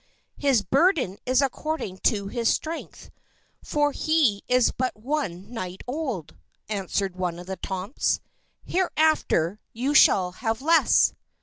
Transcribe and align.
"His 0.37 0.63
burden 0.63 1.19
is 1.27 1.43
according 1.43 1.99
to 2.05 2.27
his 2.27 2.49
strength, 2.51 3.11
for 3.63 3.91
he 3.91 4.41
is 4.47 4.71
but 4.71 4.97
one 4.99 5.53
night 5.53 5.83
old," 5.85 6.35
answered 6.67 7.15
one 7.15 7.37
of 7.37 7.45
the 7.45 7.57
Tomts. 7.57 8.19
"Hereafter 8.65 9.59
you 9.73 9.93
shall 9.93 10.31
have 10.31 10.59
less!" 10.59 11.13